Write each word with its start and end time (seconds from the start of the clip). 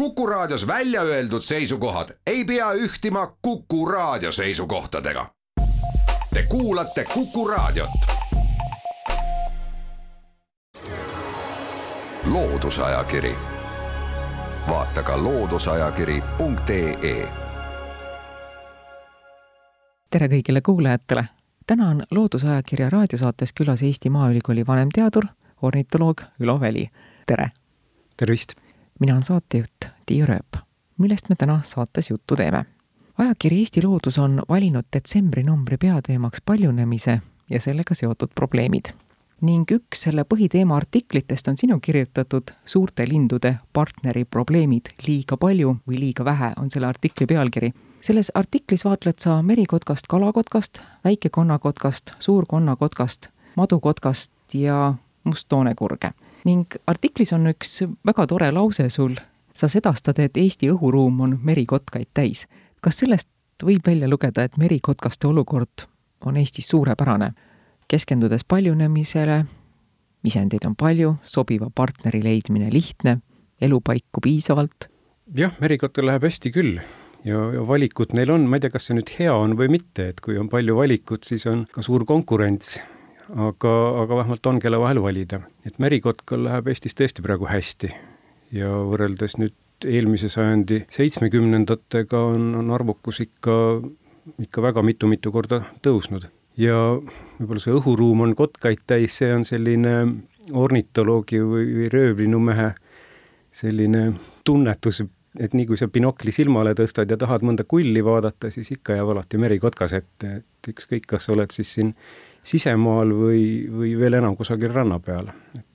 Kuku 0.00 0.26
Raadios 0.26 0.66
välja 0.66 1.02
öeldud 1.02 1.42
seisukohad 1.42 2.08
ei 2.26 2.44
pea 2.44 2.72
ühtima 2.72 3.36
Kuku 3.42 3.86
Raadio 3.86 4.32
seisukohtadega. 4.32 5.30
Te 6.34 6.44
kuulate 6.48 7.04
Kuku 7.14 7.48
Raadiot. 7.48 7.90
loodusajakiri, 12.24 13.34
vaata 14.68 15.02
ka 15.02 15.22
looduseajakiri.ee. 15.22 17.28
tere 20.10 20.26
kõigile 20.26 20.60
kuulajatele. 20.60 21.24
täna 21.66 21.88
on 21.88 22.02
Loodusajakirja 22.10 22.90
raadiosaates 22.90 23.52
külas 23.52 23.82
Eesti 23.82 24.10
Maaülikooli 24.10 24.66
vanemteadur, 24.66 25.24
ornitoloog 25.62 26.20
Ülo 26.40 26.60
Väli. 26.60 26.90
tere! 27.26 27.50
tervist! 28.16 28.69
Mina 29.00 29.12
olen 29.12 29.24
saatejuht 29.24 29.84
Tiia 30.06 30.26
Rööp. 30.26 30.56
millest 30.98 31.28
me 31.28 31.34
täna 31.36 31.60
saates 31.64 32.10
juttu 32.10 32.36
teeme? 32.36 32.64
ajakiri 33.18 33.58
Eesti 33.58 33.82
Loodus 33.82 34.18
on 34.18 34.42
valinud 34.48 34.84
detsembri 34.92 35.42
numbri 35.42 35.76
peateemaks 35.76 36.38
paljunemise 36.46 37.20
ja 37.50 37.60
sellega 37.60 37.94
seotud 37.94 38.28
probleemid. 38.34 38.92
ning 39.40 39.72
üks 39.72 40.02
selle 40.04 40.24
põhiteema 40.34 40.76
artiklitest 40.76 41.48
on 41.48 41.56
sinu 41.56 41.80
kirjutatud 41.80 42.50
Suurte 42.64 43.08
lindude 43.08 43.56
partneri 43.72 44.24
probleemid 44.24 44.92
liiga 45.06 45.36
palju 45.36 45.76
või 45.88 46.00
liiga 46.00 46.24
vähe, 46.24 46.52
on 46.56 46.70
selle 46.70 46.86
artikli 46.86 47.26
pealkiri. 47.26 47.72
selles 48.00 48.30
artiklis 48.34 48.84
vaatled 48.84 49.18
sa 49.18 49.42
merikotkast, 49.42 50.06
kalakotkast, 50.08 50.80
väikekonnakotkast, 51.04 52.12
suurkonnakotkast, 52.18 53.28
madukotkast 53.56 54.32
ja 54.54 54.94
musttoonekurge 55.24 56.12
ning 56.44 56.78
artiklis 56.86 57.32
on 57.36 57.50
üks 57.52 57.80
väga 58.06 58.26
tore 58.26 58.50
lause 58.52 58.88
sul. 58.90 59.16
sa 59.54 59.68
sedastad, 59.68 60.18
et 60.18 60.36
Eesti 60.36 60.70
õhuruum 60.70 61.20
on 61.20 61.38
merikotkaid 61.42 62.08
täis. 62.14 62.46
kas 62.80 62.98
sellest 62.98 63.28
võib 63.64 63.86
välja 63.86 64.08
lugeda, 64.08 64.44
et 64.44 64.56
merikotkaste 64.56 65.26
olukord 65.26 65.86
on 66.24 66.36
Eestis 66.36 66.68
suurepärane? 66.68 67.32
keskendudes 67.88 68.44
paljunemisele, 68.44 69.44
isendeid 70.24 70.64
on 70.66 70.76
palju, 70.76 71.16
sobiva 71.24 71.70
partneri 71.74 72.22
leidmine 72.22 72.68
lihtne, 72.72 73.18
elupaiku 73.60 74.20
piisavalt. 74.22 74.88
jah, 75.34 75.52
merikotkal 75.60 76.06
läheb 76.06 76.22
hästi 76.22 76.52
küll 76.54 76.78
ja, 77.24 77.42
ja 77.54 77.66
valikut 77.66 78.14
neil 78.14 78.30
on, 78.30 78.46
ma 78.46 78.56
ei 78.56 78.64
tea, 78.64 78.70
kas 78.70 78.88
see 78.88 78.96
nüüd 78.98 79.10
hea 79.18 79.34
on 79.34 79.56
või 79.58 79.68
mitte, 79.72 80.08
et 80.12 80.20
kui 80.24 80.38
on 80.38 80.48
palju 80.48 80.76
valikut, 80.78 81.26
siis 81.26 81.46
on 81.50 81.66
ka 81.72 81.82
suur 81.82 82.06
konkurents 82.08 82.78
aga, 83.36 83.72
aga 84.02 84.16
vähemalt 84.22 84.46
on, 84.46 84.60
kelle 84.60 84.78
vahel 84.80 85.02
valida. 85.02 85.40
et 85.66 85.78
merikotkal 85.78 86.44
läheb 86.44 86.68
Eestis 86.68 86.96
tõesti 86.98 87.22
praegu 87.22 87.46
hästi 87.46 87.92
ja 88.56 88.70
võrreldes 88.90 89.36
nüüd 89.38 89.54
eelmise 89.86 90.28
sajandi 90.28 90.84
seitsmekümnendatega 90.92 92.20
on, 92.34 92.54
on 92.60 92.70
arvukus 92.74 93.22
ikka, 93.24 93.54
ikka 94.42 94.62
väga 94.62 94.82
mitu-mitu 94.84 95.32
korda 95.32 95.62
tõusnud. 95.84 96.28
ja 96.56 96.76
võib-olla 97.38 97.62
see 97.62 97.76
õhuruum 97.76 98.26
on 98.26 98.34
kotkaid 98.36 98.82
täis, 98.86 99.16
see 99.20 99.32
on 99.34 99.46
selline 99.48 99.94
ornitoloogi 100.52 101.40
või, 101.40 101.64
või 101.76 101.88
röövlinumehe 101.92 102.72
selline 103.52 104.10
tunnetus, 104.44 105.02
et 105.38 105.54
nii 105.54 105.66
kui 105.66 105.78
sa 105.78 105.88
binokli 105.88 106.32
silmale 106.34 106.74
tõstad 106.78 107.10
ja 107.10 107.18
tahad 107.18 107.44
mõnda 107.46 107.64
kulli 107.68 108.02
vaadata, 108.04 108.50
siis 108.50 108.70
ikka 108.74 108.98
jääb 108.98 109.14
alati 109.14 109.38
merikotkas 109.38 109.94
ette, 109.98 110.40
et 110.40 110.70
ükskõik, 110.74 111.06
kas 111.06 111.26
sa 111.26 111.34
oled 111.34 111.54
siis 111.54 111.72
siin 111.78 111.94
sisemaal 112.42 113.12
või, 113.14 113.42
või 113.70 113.94
veel 114.00 114.18
enam 114.20 114.36
kusagil 114.36 114.72
ranna 114.72 114.98
peal. 114.98 115.30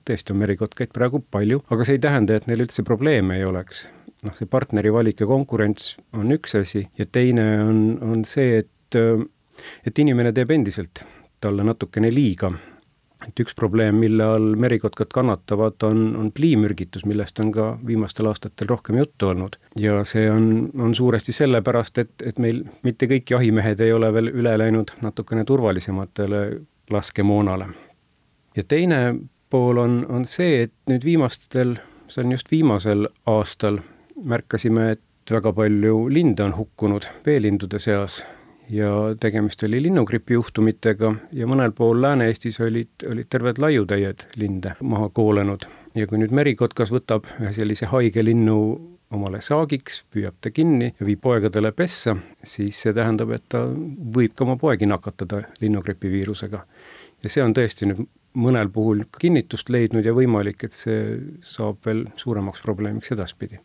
tõesti 0.06 0.32
on 0.32 0.38
merikotkaid 0.38 0.92
praegu 0.94 1.20
palju, 1.30 1.62
aga 1.70 1.84
see 1.84 1.98
ei 1.98 2.02
tähenda, 2.02 2.36
et 2.36 2.46
neil 2.46 2.62
üldse 2.66 2.84
probleeme 2.86 3.38
ei 3.38 3.44
oleks. 3.44 3.86
noh, 4.22 4.34
see 4.34 4.48
partneri 4.50 4.92
valik 4.92 5.20
ja 5.20 5.26
konkurents 5.26 5.96
on 6.12 6.32
üks 6.32 6.56
asi 6.58 6.86
ja 6.98 7.06
teine 7.06 7.44
on, 7.62 7.82
on 8.02 8.24
see, 8.24 8.62
et, 8.64 8.98
et 9.86 9.98
inimene 9.98 10.32
teeb 10.32 10.50
endiselt 10.50 11.04
talle 11.40 11.62
natukene 11.66 12.10
liiga 12.10 12.52
et 13.24 13.40
üks 13.40 13.54
probleem, 13.56 13.96
mille 14.00 14.24
all 14.24 14.54
merikotkad 14.60 15.08
kannatavad, 15.14 15.80
on, 15.88 16.02
on 16.20 16.28
pliimürgitus, 16.34 17.06
millest 17.08 17.40
on 17.40 17.52
ka 17.52 17.68
viimastel 17.86 18.28
aastatel 18.28 18.68
rohkem 18.68 18.98
juttu 19.00 19.30
olnud. 19.32 19.56
ja 19.80 20.02
see 20.04 20.28
on, 20.30 20.68
on 20.80 20.94
suuresti 20.94 21.32
sellepärast, 21.32 21.98
et, 21.98 22.12
et 22.26 22.38
meil 22.38 22.62
mitte 22.82 23.08
kõik 23.10 23.32
jahimehed 23.36 23.80
ei 23.80 23.92
ole 23.92 24.12
veel 24.12 24.30
üle 24.34 24.56
läinud 24.58 24.92
natukene 25.02 25.44
turvalisematele 25.44 26.42
laskemoonale. 26.90 27.68
ja 28.56 28.64
teine 28.68 29.00
pool 29.50 29.78
on, 29.80 29.98
on 30.08 30.24
see, 30.24 30.62
et 30.68 30.74
nüüd 30.90 31.04
viimastel, 31.04 31.76
see 32.08 32.24
on 32.24 32.36
just 32.36 32.50
viimasel 32.50 33.08
aastal, 33.26 33.80
märkasime, 34.24 34.90
et 34.96 35.02
väga 35.30 35.52
palju 35.52 36.06
linde 36.12 36.44
on 36.44 36.54
hukkunud 36.56 37.08
veelindude 37.26 37.78
seas 37.82 38.20
ja 38.70 38.90
tegemist 39.20 39.62
oli 39.62 39.82
linnugripi 39.82 40.34
juhtumitega 40.34 41.12
ja 41.32 41.46
mõnel 41.46 41.72
pool 41.76 42.00
Lääne-Eestis 42.02 42.60
olid, 42.64 43.06
olid 43.10 43.28
terved 43.30 43.60
laiutäied 43.62 44.26
linde 44.36 44.74
maha 44.80 45.08
koolenud. 45.08 45.66
ja 45.94 46.06
kui 46.06 46.18
nüüd 46.20 46.34
merikotkas 46.34 46.92
võtab 46.92 47.24
ühe 47.40 47.52
sellise 47.56 47.86
haige 47.88 48.24
linnu 48.24 48.56
omale 49.10 49.40
saagiks, 49.40 50.02
püüab 50.12 50.34
ta 50.40 50.50
kinni 50.50 50.90
ja 50.98 51.06
viib 51.06 51.22
poegadele 51.22 51.70
pessa, 51.72 52.16
siis 52.44 52.82
see 52.82 52.92
tähendab, 52.92 53.30
et 53.32 53.44
ta 53.48 53.62
võib 54.16 54.34
ka 54.34 54.44
oma 54.44 54.56
poegi 54.60 54.86
nakatada 54.86 55.44
linnugripi 55.60 56.10
viirusega. 56.10 56.64
ja 57.22 57.30
see 57.30 57.42
on 57.42 57.54
tõesti 57.54 57.86
nüüd 57.86 58.02
mõnel 58.36 58.68
puhul 58.68 59.06
kinnitust 59.18 59.70
leidnud 59.70 60.04
ja 60.04 60.12
võimalik, 60.12 60.64
et 60.64 60.72
see 60.72 61.16
saab 61.40 61.78
veel 61.86 62.06
suuremaks 62.16 62.60
probleemiks 62.60 63.14
edaspidi 63.14 63.62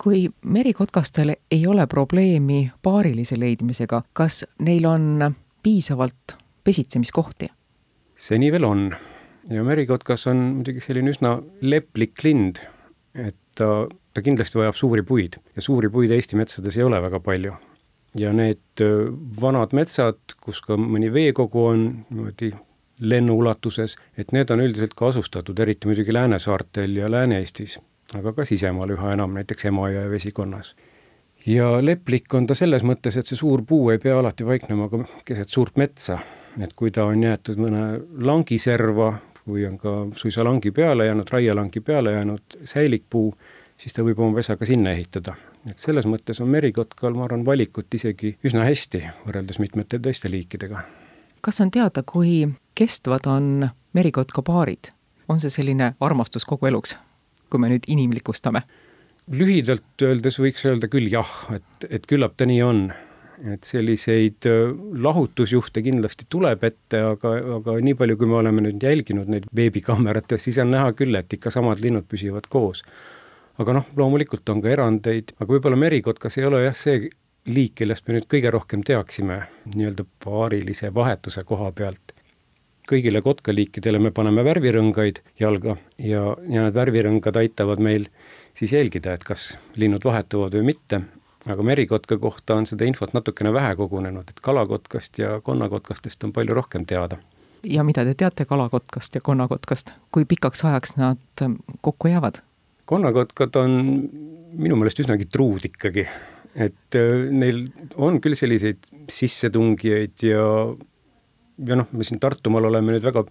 kui 0.00 0.28
merikotkastel 0.44 1.34
ei 1.50 1.66
ole 1.66 1.86
probleemi 1.86 2.70
paarilise 2.82 3.36
leidmisega, 3.40 4.02
kas 4.12 4.44
neil 4.58 4.86
on 4.88 5.34
piisavalt 5.62 6.36
pesitsemiskohti? 6.64 7.50
seni 8.20 8.50
veel 8.52 8.64
on 8.64 8.90
ja 9.50 9.64
merikotkas 9.64 10.26
on 10.28 10.42
muidugi 10.60 10.82
selline 10.84 11.12
üsna 11.14 11.38
leplik 11.60 12.20
lind, 12.24 12.60
et 13.14 13.36
ta, 13.56 13.86
ta 13.88 14.22
kindlasti 14.24 14.60
vajab 14.60 14.76
suuri 14.76 15.04
puid 15.06 15.38
ja 15.56 15.64
suuri 15.64 15.88
puid 15.92 16.12
Eesti 16.12 16.36
metsades 16.36 16.76
ei 16.76 16.84
ole 16.84 17.00
väga 17.02 17.20
palju. 17.24 17.54
ja 18.18 18.32
need 18.32 18.82
vanad 19.40 19.72
metsad, 19.76 20.18
kus 20.42 20.60
ka 20.60 20.76
mõni 20.76 21.12
veekogu 21.14 21.66
on 21.66 21.84
niimoodi 22.10 22.50
lennu 23.00 23.36
ulatuses, 23.38 23.94
et 24.18 24.32
need 24.36 24.50
on 24.50 24.60
üldiselt 24.60 24.96
ka 24.98 25.08
asustatud, 25.08 25.58
eriti 25.58 25.88
muidugi 25.88 26.12
Läänesaartel 26.12 26.96
ja 26.96 27.08
Lääne-Eestis 27.10 27.78
aga 28.18 28.32
ka 28.34 28.46
sisemaal 28.48 28.94
üha 28.96 29.14
enam, 29.14 29.34
näiteks 29.38 29.68
Emajõe 29.70 30.08
vesikonnas. 30.10 30.74
ja 31.46 31.70
leplik 31.84 32.34
on 32.34 32.46
ta 32.46 32.54
selles 32.54 32.82
mõttes, 32.84 33.16
et 33.16 33.26
see 33.26 33.38
suur 33.38 33.62
puu 33.66 33.90
ei 33.90 33.98
pea 33.98 34.18
alati 34.18 34.44
paiknema 34.44 34.88
ka 34.92 35.04
keset 35.24 35.48
suurt 35.48 35.76
metsa, 35.76 36.18
et 36.62 36.74
kui 36.76 36.90
ta 36.90 37.06
on 37.08 37.22
jäetud 37.22 37.60
mõne 37.60 37.84
langiserva 38.18 39.14
või 39.48 39.64
on 39.68 39.78
ka 39.78 39.94
suisa 40.16 40.44
langi 40.44 40.70
peale 40.70 41.06
jäänud, 41.06 41.30
raielangi 41.30 41.80
peale 41.80 42.12
jäänud 42.12 42.58
säilikpuu, 42.64 43.32
siis 43.80 43.96
ta 43.96 44.04
võib 44.04 44.20
oma 44.20 44.36
pesa 44.36 44.56
ka 44.56 44.68
sinna 44.68 44.92
ehitada. 44.92 45.34
et 45.70 45.78
selles 45.78 46.06
mõttes 46.06 46.40
on 46.40 46.48
merikotkal, 46.48 47.14
ma 47.14 47.24
arvan, 47.24 47.44
valikut 47.44 47.94
isegi 47.94 48.36
üsna 48.44 48.64
hästi 48.64 49.02
võrreldes 49.26 49.58
mitmete 49.58 49.98
teiste 49.98 50.30
liikidega. 50.30 50.82
kas 51.40 51.60
on 51.60 51.70
teada, 51.70 52.02
kui 52.02 52.48
kestvad 52.74 53.26
on 53.26 53.70
merikotka 53.92 54.42
paarid? 54.42 54.92
on 55.28 55.40
see 55.40 55.50
selline 55.50 55.94
armastus 56.00 56.44
kogu 56.44 56.66
eluks? 56.66 56.96
Kui 57.50 57.62
me 57.62 57.70
nüüd 57.72 57.88
inimlikustame? 57.90 58.64
lühidalt 59.30 60.02
öeldes 60.02 60.40
võiks 60.42 60.64
öelda 60.66 60.88
küll 60.90 61.06
jah, 61.12 61.30
et, 61.54 61.86
et 61.86 62.06
küllap 62.10 62.34
ta 62.36 62.48
nii 62.50 62.62
on. 62.66 62.90
et 63.40 63.64
selliseid 63.64 64.44
äh, 64.50 64.72
lahutusjuhte 65.00 65.80
kindlasti 65.80 66.26
tuleb 66.28 66.64
ette, 66.66 66.98
aga, 67.14 67.30
aga 67.56 67.76
nii 67.80 67.96
palju, 67.96 68.18
kui 68.20 68.28
me 68.28 68.36
oleme 68.36 68.66
nüüd 68.66 68.82
jälginud 68.84 69.30
neid 69.32 69.46
veebikaamerates, 69.56 70.44
siis 70.44 70.58
on 70.60 70.74
näha 70.74 70.90
küll, 70.98 71.16
et 71.16 71.32
ikka 71.32 71.52
samad 71.54 71.80
linnud 71.80 72.04
püsivad 72.10 72.50
koos. 72.52 72.82
aga 73.60 73.78
noh, 73.78 73.88
loomulikult 73.96 74.48
on 74.52 74.60
ka 74.60 74.74
erandeid, 74.74 75.32
aga 75.38 75.48
võib-olla 75.54 75.78
merikotkas 75.80 76.36
ei 76.36 76.48
ole 76.50 76.64
jah 76.66 76.76
see 76.76 77.08
liik, 77.48 77.78
kellest 77.80 78.08
me 78.08 78.18
nüüd 78.18 78.28
kõige 78.28 78.52
rohkem 78.52 78.84
teaksime 78.84 79.40
nii-öelda 79.72 80.04
paarilise 80.24 80.92
vahetuse 80.94 81.44
koha 81.48 81.72
pealt 81.72 82.12
kõigile 82.90 83.22
kotkaliikidele 83.24 84.00
me 84.02 84.10
paneme 84.14 84.44
värvirõngaid 84.46 85.22
jalga 85.40 85.76
ja, 85.98 86.22
ja 86.48 86.66
need 86.66 86.76
värvirõngad 86.76 87.38
aitavad 87.40 87.82
meil 87.82 88.08
siis 88.58 88.74
jälgida, 88.74 89.14
et 89.14 89.24
kas 89.24 89.52
linnud 89.80 90.04
vahetuvad 90.04 90.56
või 90.58 90.72
mitte. 90.72 91.02
aga 91.46 91.62
merikotka 91.64 92.18
kohta 92.20 92.54
on 92.60 92.66
seda 92.68 92.84
infot 92.84 93.14
natukene 93.16 93.52
vähe 93.52 93.76
kogunenud, 93.76 94.28
et 94.28 94.40
kalakotkast 94.44 95.18
ja 95.18 95.40
konnakotkastest 95.40 96.24
on 96.24 96.32
palju 96.32 96.54
rohkem 96.54 96.84
teada. 96.86 97.16
ja 97.64 97.84
mida 97.84 98.04
te 98.04 98.14
teate 98.14 98.44
kalakotkast 98.44 99.14
ja 99.14 99.20
konnakotkast, 99.20 99.92
kui 100.10 100.24
pikaks 100.24 100.64
ajaks 100.64 100.96
nad 100.96 101.48
kokku 101.80 102.08
jäävad? 102.08 102.42
konnakotkad 102.84 103.56
on 103.56 103.72
minu 104.52 104.76
meelest 104.76 105.00
üsnagi 105.00 105.28
truud 105.30 105.64
ikkagi, 105.64 106.06
et 106.54 106.98
äh, 106.98 107.30
neil 107.30 107.68
on 107.96 108.20
küll 108.20 108.34
selliseid 108.34 108.82
sissetungijaid 109.10 110.22
ja 110.26 110.44
ja 111.66 111.76
noh, 111.76 111.90
me 111.92 112.06
siin 112.06 112.20
Tartumaal 112.20 112.70
oleme 112.70 112.94
nüüd 112.94 113.04
väga 113.04 113.24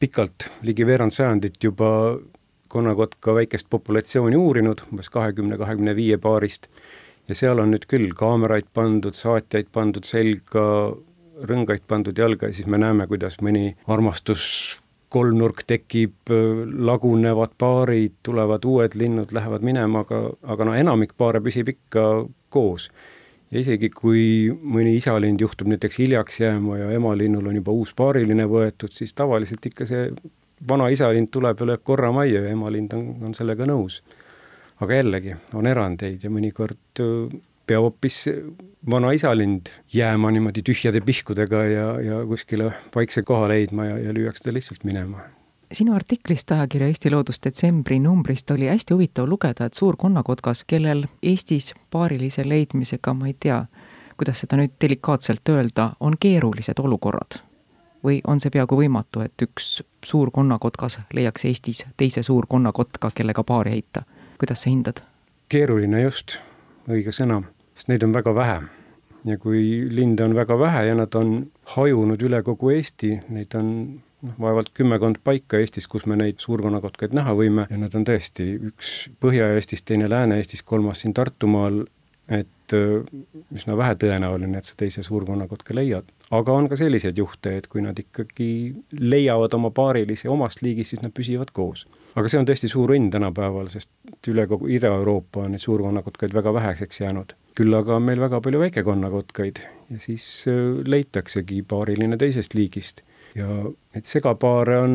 pikalt, 0.00 0.48
ligi 0.66 0.86
veerand 0.86 1.14
sajandit 1.14 1.58
juba 1.62 2.18
konnakotka 2.74 3.34
väikest 3.36 3.68
populatsiooni 3.70 4.36
uurinud, 4.36 4.82
umbes 4.90 5.10
kahekümne, 5.14 5.58
kahekümne 5.60 5.94
viie 5.96 6.18
paarist, 6.18 6.66
ja 7.28 7.36
seal 7.38 7.62
on 7.62 7.70
nüüd 7.74 7.86
küll 7.90 8.10
kaameraid 8.18 8.66
pandud, 8.74 9.14
saatjaid 9.16 9.70
pandud 9.72 10.06
selga, 10.08 10.64
rõngaid 11.48 11.84
pandud 11.90 12.18
jalga 12.18 12.50
ja 12.50 12.56
siis 12.56 12.66
me 12.70 12.78
näeme, 12.78 13.06
kuidas 13.10 13.40
mõni 13.42 13.74
armastus 13.90 14.44
kolmnurk 15.14 15.62
tekib, 15.66 16.30
lagunevad 16.88 17.54
paarid, 17.58 18.16
tulevad 18.26 18.64
uued 18.66 18.96
linnud, 18.98 19.30
lähevad 19.34 19.62
minema, 19.66 20.02
aga, 20.02 20.20
aga 20.42 20.66
no 20.66 20.74
enamik 20.74 21.14
paare 21.18 21.42
püsib 21.44 21.70
ikka 21.70 22.24
koos. 22.54 22.88
Ja 23.54 23.62
isegi, 23.62 23.90
kui 23.94 24.50
mõni 24.50 24.96
isalind 24.98 25.40
juhtub 25.40 25.70
näiteks 25.70 26.00
hiljaks 26.02 26.40
jääma 26.42 26.80
ja 26.80 26.90
emalinnul 26.96 27.52
on 27.52 27.60
juba 27.60 27.74
uus 27.74 27.94
paariline 27.94 28.48
võetud, 28.50 28.90
siis 28.90 29.14
tavaliselt 29.14 29.66
ikka 29.70 29.86
see 29.86 30.08
vana 30.68 30.88
isalind 30.90 31.30
tuleb 31.34 31.60
ja 31.62 31.70
lööb 31.70 31.84
korra 31.86 32.10
majja 32.14 32.44
ja 32.44 32.52
emalind 32.54 32.96
on, 32.98 33.08
on 33.28 33.34
sellega 33.38 33.68
nõus. 33.70 34.02
aga 34.82 34.96
jällegi, 34.98 35.36
on 35.54 35.66
erandeid 35.70 36.24
ja 36.26 36.30
mõnikord 36.34 36.98
peab 37.64 37.86
hoopis 37.86 38.24
vana 38.90 39.12
isalind 39.14 39.70
jääma 39.94 40.32
niimoodi 40.34 40.64
tühjade 40.66 41.00
pihkudega 41.00 41.62
ja, 41.70 41.86
ja 42.02 42.18
kuskile 42.26 42.72
vaikse 42.94 43.22
koha 43.22 43.48
leidma 43.54 43.86
ja, 43.86 43.98
ja 44.08 44.16
lüüakse 44.16 44.44
ta 44.44 44.52
lihtsalt 44.52 44.84
minema. 44.84 45.22
Sinu 45.72 45.94
artiklist 45.94 46.52
ajakirja 46.52 46.86
Eesti 46.86 47.10
Loodus 47.10 47.40
detsembri 47.44 47.98
numbrist 48.00 48.50
oli 48.50 48.68
hästi 48.68 48.94
huvitav 48.94 49.28
lugeda, 49.28 49.64
et 49.64 49.74
suur 49.74 49.96
konnakotkas, 49.96 50.64
kellel 50.66 51.04
Eestis 51.22 51.74
paarilise 51.90 52.48
leidmisega, 52.48 53.14
ma 53.14 53.26
ei 53.26 53.36
tea, 53.40 53.64
kuidas 54.16 54.44
seda 54.44 54.58
nüüd 54.60 54.76
delikaatselt 54.80 55.48
öelda, 55.48 55.90
on 56.00 56.16
keerulised 56.20 56.78
olukorrad 56.78 57.40
või 58.04 58.18
on 58.28 58.40
see 58.40 58.52
peaaegu 58.52 58.76
võimatu, 58.76 59.22
et 59.24 59.42
üks 59.42 59.78
suur 60.04 60.30
konnakotkas 60.30 60.98
leiaks 61.16 61.44
Eestis 61.48 61.86
teise 61.96 62.22
suurkonnakotka, 62.22 63.10
kellega 63.14 63.44
paari 63.44 63.78
heita? 63.78 64.04
kuidas 64.38 64.62
sa 64.62 64.70
hindad? 64.70 65.00
keeruline 65.48 66.02
just, 66.02 66.38
õige 66.88 67.12
sõna 67.12 67.42
sest 67.74 67.90
neid 67.90 68.02
on 68.06 68.14
väga 68.14 68.34
vähe. 68.34 68.62
ja 69.24 69.38
kui 69.40 69.86
linde 69.88 70.24
on 70.24 70.34
väga 70.36 70.58
vähe 70.58 70.86
ja 70.86 70.94
nad 70.94 71.14
on 71.14 71.46
hajunud 71.76 72.22
üle 72.22 72.42
kogu 72.44 72.70
Eesti, 72.74 73.14
neid 73.32 73.54
on 73.56 73.68
noh, 74.24 74.36
vaevalt 74.40 74.70
kümmekond 74.76 75.20
paika 75.24 75.60
Eestis, 75.60 75.88
kus 75.90 76.06
me 76.10 76.18
neid 76.20 76.40
suurkonnakotkaid 76.42 77.14
näha 77.16 77.34
võime 77.38 77.66
ja 77.70 77.80
nad 77.80 77.94
on 77.98 78.06
tõesti 78.08 78.46
üks 78.70 78.94
Põhja-Eestis, 79.22 79.84
teine 79.86 80.08
Lääne-Eestis, 80.10 80.64
kolmas 80.66 81.04
siin 81.04 81.14
Tartumaal, 81.16 81.84
et 82.32 82.74
äh, 82.76 83.04
üsna 83.54 83.76
vähetõenäoline, 83.76 84.58
et 84.58 84.68
sa 84.68 84.78
teise 84.80 85.04
suurkonnakotka 85.04 85.76
leiad. 85.76 86.08
aga 86.30 86.52
on 86.52 86.68
ka 86.68 86.76
selliseid 86.80 87.18
juhte, 87.20 87.56
et 87.58 87.68
kui 87.68 87.84
nad 87.84 87.98
ikkagi 88.00 88.48
leiavad 89.00 89.54
oma 89.54 89.70
paarilisi 89.70 90.28
omast 90.28 90.64
liigist, 90.64 90.94
siis 90.94 91.04
nad 91.04 91.12
püsivad 91.12 91.52
koos. 91.52 91.86
aga 92.14 92.28
see 92.28 92.40
on 92.40 92.48
tõesti 92.48 92.72
suur 92.72 92.96
õnn 92.96 93.12
tänapäeval, 93.12 93.68
sest 93.68 93.90
üle 94.32 94.46
kogu 94.48 94.72
Ida-Euroopa 94.72 95.44
on 95.44 95.56
neid 95.56 95.64
suurkonnakotkaid 95.64 96.34
väga 96.34 96.54
väheseks 96.54 97.00
jäänud 97.04 97.36
küll 97.54 97.74
aga 97.76 97.98
on 97.98 98.02
meil 98.02 98.18
väga 98.22 98.40
palju 98.42 98.60
väikekonnakotkaid 98.64 99.60
ja 99.92 99.98
siis 100.02 100.24
äh, 100.50 100.80
leitaksegi 100.86 101.62
paariline 101.68 102.18
teisest 102.18 102.56
liigist. 102.58 103.04
Ja 103.34 103.46
neid 103.94 104.06
segapaare 104.06 104.78
on, 104.78 104.94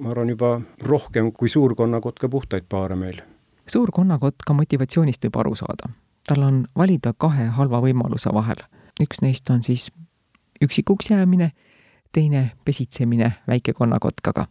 ma 0.00 0.10
arvan, 0.12 0.32
juba 0.34 0.60
rohkem 0.84 1.32
kui 1.32 1.48
suurkonnakotka 1.48 2.28
puhtaid 2.28 2.68
paare 2.68 2.96
meil. 2.96 3.20
suurkonnakotka 3.68 4.52
motivatsioonist 4.52 5.24
võib 5.24 5.40
aru 5.40 5.54
saada. 5.54 5.88
tal 6.28 6.42
on 6.42 6.66
valida 6.76 7.12
kahe 7.12 7.46
halva 7.46 7.80
võimaluse 7.80 8.32
vahel. 8.34 8.62
üks 9.00 9.22
neist 9.22 9.50
on 9.50 9.62
siis 9.62 9.90
üksikuks 10.62 11.10
jäämine, 11.10 11.52
teine 12.12 12.50
pesitsemine 12.64 13.32
väikekonnakotkaga. 13.48 14.46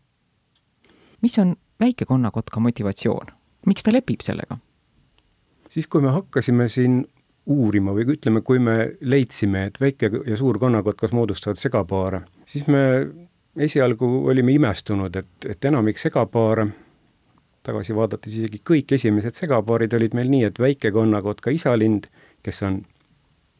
mis 1.21 1.39
on 1.39 1.55
väikekonnakotka 1.79 2.59
motivatsioon, 2.59 3.27
miks 3.65 3.83
ta 3.83 3.93
lepib 3.93 4.21
sellega? 4.21 4.57
siis, 5.69 5.87
kui 5.87 6.01
me 6.01 6.11
hakkasime 6.11 6.69
siin 6.69 7.05
uurima 7.47 7.93
või 7.95 8.07
ütleme, 8.15 8.41
kui 8.45 8.59
me 8.59 8.77
leidsime, 9.01 9.67
et 9.69 9.79
väike 9.81 10.11
ja 10.27 10.37
suur 10.37 10.59
kannakotkas 10.59 11.13
moodustavad 11.15 11.59
segapaare, 11.59 12.21
siis 12.45 12.67
me 12.67 12.81
esialgu 13.57 14.09
olime 14.29 14.53
imestunud, 14.57 15.15
et, 15.15 15.49
et 15.49 15.65
enamik 15.65 15.97
segapaare, 16.01 16.67
tagasi 17.67 17.95
vaadates 17.95 18.35
isegi 18.35 18.61
kõik 18.67 18.93
esimesed 18.95 19.35
segapaarid 19.35 19.95
olid 19.97 20.15
meil 20.17 20.29
nii, 20.31 20.43
et 20.51 20.59
väike 20.59 20.91
konnakotka 20.95 21.51
isalind, 21.55 22.07
kes 22.45 22.61
on, 22.67 22.81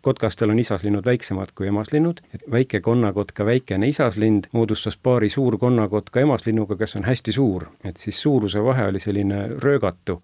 kotkastel 0.05 0.53
on 0.53 0.59
isaslinnud 0.59 1.05
väiksemad 1.05 1.51
kui 1.57 1.67
emaslinnud, 1.71 2.21
et 2.35 2.45
väike 2.51 2.81
konnakotka 2.85 3.45
väikene 3.47 3.89
isaslind 3.91 4.51
moodustas 4.55 4.97
paari 4.97 5.29
suur 5.33 5.57
konnakotka 5.59 6.23
emaslinnuga, 6.23 6.77
kes 6.79 6.99
on 6.99 7.07
hästi 7.07 7.35
suur, 7.35 7.67
et 7.83 7.97
siis 7.97 8.21
suuruse 8.21 8.63
vahe 8.63 8.87
oli 8.91 9.03
selline 9.03 9.47
röögatu 9.63 10.21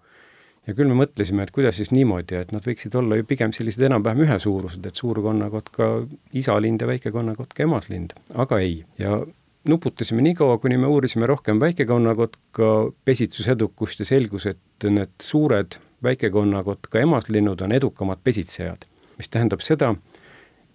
ja 0.66 0.74
küll 0.74 0.90
me 0.90 0.96
mõtlesime, 1.02 1.44
et 1.44 1.52
kuidas 1.54 1.78
siis 1.80 1.92
niimoodi, 1.94 2.38
et 2.40 2.52
nad 2.54 2.64
võiksid 2.64 2.94
olla 2.98 3.18
ju 3.18 3.26
pigem 3.28 3.52
sellised 3.56 3.84
enam-vähem 3.88 4.24
ühesuurused, 4.26 4.84
et 4.86 5.00
suur 5.00 5.20
konnakotka 5.24 5.90
isalind 6.36 6.82
ja 6.82 6.88
väike 6.88 7.12
konnakotka 7.14 7.66
emaslind, 7.66 8.16
aga 8.34 8.60
ei. 8.64 8.78
ja 8.98 9.20
nuputasime 9.68 10.24
nii 10.24 10.34
kaua, 10.38 10.58
kuni 10.62 10.78
me 10.80 10.88
uurisime 10.92 11.26
rohkem 11.26 11.60
väikekonnakotka 11.60 12.70
pesitsusedukust 13.04 14.02
ja 14.02 14.08
selgus, 14.08 14.46
et 14.50 14.88
need 14.88 15.14
suured 15.22 15.78
väikekonnakotka 16.04 17.00
emaslinnud 17.00 17.60
on 17.64 17.72
edukamad 17.72 18.20
pesitsejad. 18.24 18.84
mis 19.18 19.28
tähendab 19.30 19.60
seda, 19.62 19.94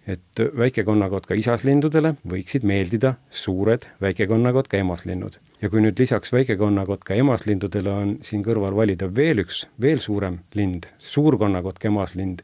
et 0.10 0.42
väikekonnakotka 0.58 1.38
isaslindudele 1.38 2.16
võiksid 2.30 2.66
meeldida 2.68 3.14
suured 3.30 3.86
väikekonnakotka 4.02 4.80
emaslinnud. 4.82 5.38
ja 5.62 5.70
kui 5.70 5.84
nüüd 5.84 6.00
lisaks 6.00 6.34
väikekonnakotka 6.34 7.18
emaslindudele 7.20 7.92
on 7.92 8.18
siin 8.26 8.44
kõrval 8.46 8.76
valida 8.76 9.10
veel 9.16 9.44
üks, 9.44 9.66
veel 9.82 10.00
suurem 10.00 10.40
lind, 10.56 10.90
suurkonnakotka 11.00 11.92
emaslind, 11.92 12.44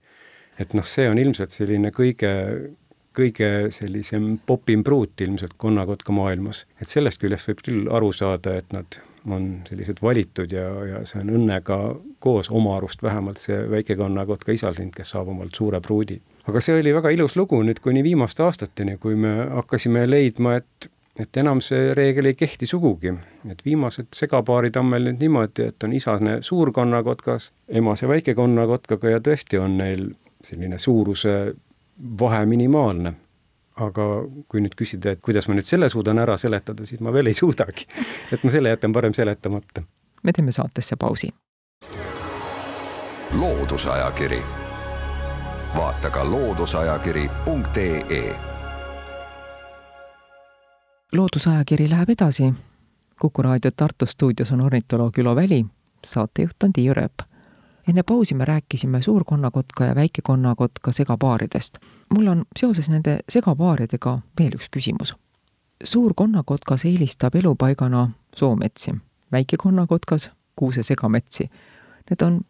et 0.59 0.73
noh, 0.73 0.85
see 0.85 1.07
on 1.09 1.19
ilmselt 1.21 1.55
selline 1.55 1.91
kõige, 1.95 2.31
kõige 3.15 3.49
sellisem 3.75 4.35
popim 4.45 4.83
pruut 4.83 5.21
ilmselt 5.21 5.55
konnakotka 5.57 6.13
maailmas. 6.13 6.65
et 6.81 6.91
sellest 6.91 7.21
küljest 7.23 7.49
võib 7.49 7.65
küll 7.65 7.91
aru 7.91 8.11
saada, 8.13 8.57
et 8.59 8.71
nad 8.75 9.01
on 9.25 9.49
sellised 9.69 10.03
valitud 10.05 10.51
ja, 10.53 10.69
ja 10.91 11.03
see 11.09 11.23
on 11.23 11.33
õnnega 11.39 11.79
koos 12.19 12.51
oma 12.53 12.77
arust 12.77 13.01
vähemalt 13.03 13.41
see 13.41 13.57
väikekonnakotka 13.71 14.53
isaslind, 14.53 14.93
kes 14.93 15.15
saab 15.15 15.33
omalt 15.33 15.55
suure 15.57 15.81
pruudi 15.81 16.21
aga 16.47 16.61
see 16.61 16.79
oli 16.79 16.93
väga 16.93 17.11
ilus 17.15 17.35
lugu 17.39 17.61
nüüd 17.65 17.79
kuni 17.83 18.03
viimaste 18.05 18.43
aastateni, 18.45 18.97
kui 19.01 19.15
me 19.15 19.33
hakkasime 19.59 20.05
leidma, 20.09 20.59
et 20.61 20.91
et 21.19 21.37
enam 21.39 21.61
see 21.63 21.93
reegel 21.95 22.27
ei 22.27 22.35
kehti 22.35 22.67
sugugi, 22.67 23.13
et 23.47 23.61
viimased 23.65 24.09
segapaarid 24.15 24.75
on 24.75 24.89
meil 24.91 25.05
nüüd 25.07 25.21
niimoodi, 25.23 25.69
et 25.71 25.83
on 25.87 25.93
isane 25.95 26.41
suurkonnakotkas, 26.43 27.51
emase 27.81 28.09
väikekonnakotkaga 28.11 29.13
ja 29.13 29.21
tõesti 29.23 29.61
on 29.61 29.77
neil 29.79 30.09
selline 30.43 30.79
suuruse 30.79 31.53
vahe 32.19 32.45
minimaalne. 32.45 33.13
aga 33.75 34.03
kui 34.47 34.61
nüüd 34.63 34.71
küsida, 34.79 35.11
et 35.11 35.19
kuidas 35.19 35.49
ma 35.51 35.55
nüüd 35.57 35.67
selle 35.67 35.89
suudan 35.91 36.19
ära 36.23 36.37
seletada, 36.39 36.85
siis 36.87 37.01
ma 37.03 37.11
veel 37.11 37.27
ei 37.27 37.35
suudagi. 37.35 37.87
et 38.31 38.43
ma 38.43 38.51
selle 38.51 38.75
jätan 38.75 38.91
parem 38.91 39.13
seletamata. 39.13 39.83
me 40.23 40.31
teeme 40.31 40.51
saatesse 40.51 40.95
pausi. 40.95 41.31
loodusajakiri 43.39 44.64
vaata 45.75 46.09
ka 46.09 46.31
looduseajakiri.ee. 46.31 48.39
loodusajakiri 51.13 51.89
läheb 51.89 52.09
edasi. 52.09 52.53
kuku 53.21 53.41
raadio 53.41 53.71
Tartu 53.77 54.05
stuudios 54.05 54.51
on 54.51 54.61
ornitoloog 54.61 55.17
Ülo 55.17 55.35
Väli, 55.35 55.65
saatejuht 56.05 56.63
on 56.63 56.73
Tiiu 56.73 56.93
Rööp. 56.93 57.13
enne 57.87 58.03
pausi 58.03 58.35
me 58.35 58.45
rääkisime 58.45 59.01
suurkonnakotka 59.01 59.85
ja 59.85 59.95
väikekonnakotka 59.95 60.91
segapaaridest. 60.91 61.77
mul 62.13 62.27
on 62.27 62.45
seoses 62.59 62.89
nende 62.89 63.19
segapaaridega 63.29 64.19
veel 64.39 64.51
üks 64.55 64.69
küsimus. 64.77 65.15
suurkonnakotkas 65.83 66.85
eelistab 66.85 67.35
elupaigana 67.35 68.09
soometsi, 68.35 68.95
väikekonnakotkas 69.31 70.31
kuuse 70.55 70.83
segametsi. 70.83 71.49
Need 72.09 72.21
on 72.21 72.41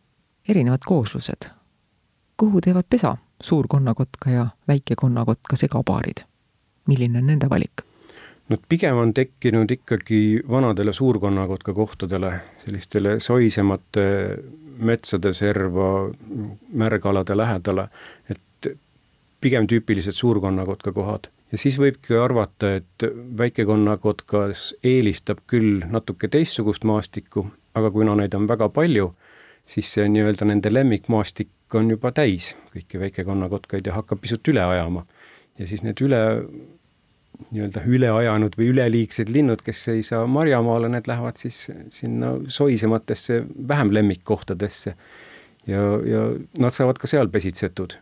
erinevad 0.49 0.79
kooslused 0.85 1.64
kuhu 2.45 2.61
teevad 2.61 2.85
pesa 2.89 3.17
suurkonnakotka 3.43 4.29
ja 4.29 4.47
väikekonnakotka 4.67 5.55
segapaarid? 5.55 6.25
milline 6.87 7.17
on 7.17 7.27
nende 7.27 7.49
valik? 7.49 7.81
no 8.49 8.57
pigem 8.69 8.97
on 9.01 9.13
tekkinud 9.13 9.71
ikkagi 9.71 10.19
vanadele 10.49 10.93
suurkonnakotka 10.93 11.73
kohtadele, 11.73 12.33
sellistele 12.65 13.19
soisemate 13.19 14.05
metsade 14.77 15.33
serva, 15.33 16.11
märgalade 16.73 17.37
lähedale, 17.37 17.87
et 18.29 18.69
pigem 19.41 19.67
tüüpilised 19.67 20.13
suurkonnakotka 20.13 20.91
kohad. 20.91 21.31
ja 21.51 21.57
siis 21.57 21.79
võibki 21.79 22.17
arvata, 22.21 22.75
et 22.75 23.07
väikekonnakotkas 23.37 24.75
eelistab 24.83 25.41
küll 25.47 25.85
natuke 25.89 26.27
teistsugust 26.27 26.83
maastikku, 26.83 27.47
aga 27.73 27.91
kuna 27.91 28.15
neid 28.21 28.33
on 28.37 28.47
väga 28.47 28.69
palju, 28.69 29.13
siis 29.65 29.93
see 29.93 30.09
nii-öelda 30.09 30.45
nende 30.45 30.73
lemmikmaastik 30.73 31.49
on 31.73 31.89
juba 31.89 32.11
täis 32.15 32.53
kõiki 32.73 32.99
väikekonnakotkaid 33.01 33.87
ja 33.87 33.95
hakkab 33.97 34.21
pisut 34.21 34.47
üle 34.51 34.63
ajama. 34.63 35.05
ja 35.59 35.67
siis 35.67 35.83
need 35.83 36.01
üle 36.05 36.21
nii-öelda 37.51 37.83
üle 37.91 38.09
ajanud 38.11 38.55
või 38.59 38.69
üleliigsed 38.71 39.29
linnud, 39.33 39.61
kes 39.65 39.81
ei 39.91 40.03
saa 40.07 40.25
marjamaale, 40.29 40.89
need 40.91 41.07
lähevad 41.09 41.39
siis 41.39 41.65
sinna 41.91 42.35
soisematesse, 42.47 43.43
vähem 43.67 43.91
lemmikkohtadesse. 43.93 44.95
ja, 45.67 45.83
ja 46.05 46.25
nad 46.59 46.75
saavad 46.75 47.01
ka 47.01 47.07
seal 47.07 47.29
pesitsetud. 47.29 47.97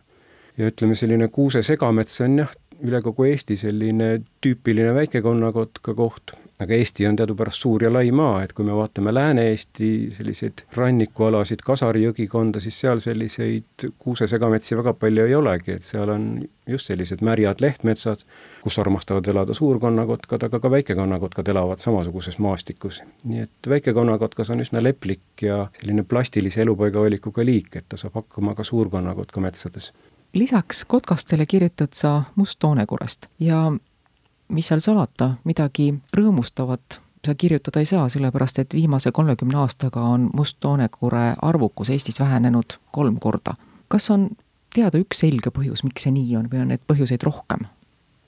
ja 0.58 0.70
ütleme, 0.70 0.94
selline 0.94 1.28
kuuse 1.28 1.62
segamets 1.62 2.20
on 2.20 2.38
jah, 2.44 2.54
üle 2.84 3.00
kogu 3.02 3.24
Eesti 3.30 3.56
selline 3.56 4.22
tüüpiline 4.44 4.94
väikekonnakotka 4.94 5.94
koht 5.94 6.34
aga 6.62 6.74
Eesti 6.74 7.06
on 7.06 7.16
teadupärast 7.18 7.64
suur 7.64 7.82
ja 7.82 7.90
lai 7.92 8.10
maa, 8.14 8.42
et 8.44 8.52
kui 8.54 8.64
me 8.66 8.74
vaatame 8.76 9.14
Lääne-Eesti 9.14 9.88
selliseid 10.14 10.64
rannikualasid, 10.76 11.64
Kasari 11.66 12.04
jõgikonda, 12.04 12.62
siis 12.62 12.78
seal 12.80 13.02
selliseid 13.02 13.86
kuusesegametsi 13.98 14.78
väga 14.78 14.94
palju 14.98 15.26
ei 15.26 15.34
olegi, 15.34 15.74
et 15.74 15.86
seal 15.86 16.12
on 16.14 16.28
just 16.70 16.90
sellised 16.90 17.24
märjad 17.26 17.60
lehtmetsad, 17.60 18.22
kus 18.62 18.78
armastavad 18.78 19.26
elada 19.32 19.54
suurkonnakotkad, 19.54 20.46
aga 20.46 20.60
ka 20.60 20.70
väikekonnakotkad 20.70 21.50
elavad 21.50 21.82
samasuguses 21.82 22.38
maastikus. 22.38 23.02
nii 23.24 23.46
et 23.48 23.68
väikekonnakotkas 23.68 24.50
on 24.50 24.62
üsna 24.62 24.82
leplik 24.82 25.42
ja 25.42 25.66
selline 25.80 26.02
plastilise 26.02 26.62
elupaigavalikuga 26.62 27.44
liik, 27.44 27.76
et 27.76 27.88
ta 27.88 27.96
saab 27.96 28.22
hakkama 28.22 28.54
ka 28.54 28.64
suurkonnakotka 28.64 29.40
metsades 29.40 29.92
lisaks 30.34 30.84
kotkastele 30.84 31.46
kirjutad 31.46 31.94
sa 31.94 32.22
Must-Toonekurest 32.36 33.28
ja 33.40 33.72
mis 34.48 34.68
seal 34.68 34.82
salata, 34.84 35.34
midagi 35.44 35.92
rõõmustavat 36.16 37.00
sa 37.26 37.34
kirjutada 37.34 37.80
ei 37.80 37.88
saa, 37.88 38.08
sellepärast 38.12 38.58
et 38.60 38.74
viimase 38.74 39.12
kolmekümne 39.12 39.56
aastaga 39.58 40.02
on 40.14 40.28
musttoonekure 40.36 41.34
arvukus 41.42 41.90
Eestis 41.90 42.20
vähenenud 42.20 42.78
kolm 42.92 43.18
korda. 43.20 43.54
kas 43.88 44.10
on 44.10 44.28
teada 44.74 44.98
üks 44.98 45.22
selge 45.22 45.52
põhjus, 45.54 45.84
miks 45.84 46.04
see 46.04 46.12
nii 46.12 46.36
on 46.36 46.50
või 46.52 46.64
on 46.64 46.72
neid 46.74 46.84
põhjuseid 46.86 47.22
rohkem? 47.22 47.66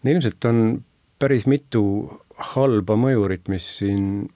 ilmselt 0.07 0.45
on 0.45 0.85
päris 1.19 1.47
mitu 1.47 1.83
halba 2.55 2.97
mõjurit, 2.97 3.49
mis 3.49 3.67
siin 3.79 4.29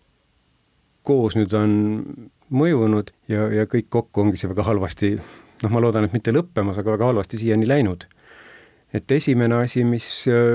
koos 1.07 1.37
nüüd 1.39 1.53
on 1.55 1.73
mõjunud 2.51 3.13
ja, 3.31 3.47
ja 3.55 3.67
kõik 3.71 3.89
kokku 3.89 4.25
ongi 4.25 4.41
see 4.41 4.51
väga 4.51 4.67
halvasti, 4.67 5.13
noh, 5.63 5.71
ma 5.71 5.83
loodan, 5.83 6.09
et 6.09 6.17
mitte 6.17 6.35
lõppemas, 6.35 6.81
aga 6.81 6.97
väga 6.97 7.13
halvasti 7.13 7.39
siiani 7.41 7.69
läinud 7.69 8.09
et 8.95 9.13
esimene 9.15 9.63
asi, 9.65 9.85
mis, 9.85 10.07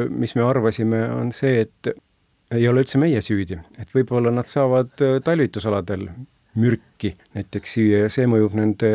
mis 0.10 0.36
me 0.36 0.44
arvasime, 0.44 1.02
on 1.16 1.32
see, 1.36 1.62
et 1.66 1.96
ei 2.52 2.68
ole 2.68 2.84
üldse 2.84 3.00
meie 3.02 3.22
süüdi, 3.24 3.58
et 3.82 3.92
võib-olla 3.96 4.32
nad 4.34 4.48
saavad 4.50 4.94
äh, 5.04 5.18
talvitusaladel 5.26 6.08
mürki 6.62 7.16
näiteks 7.36 7.74
süüa 7.78 8.06
ja 8.06 8.12
see 8.12 8.28
mõjub 8.32 8.56
nende, 8.56 8.92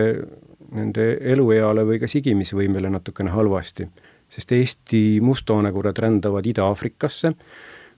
nende 0.77 1.11
elueale 1.33 1.85
või 1.89 2.01
ka 2.01 2.09
sigimisvõimele 2.09 2.93
natukene 2.93 3.35
halvasti. 3.35 3.89
sest 4.31 4.53
Eesti 4.53 5.21
musttoonekurad 5.21 5.99
rändavad 5.99 6.47
Ida-Aafrikasse, 6.47 7.33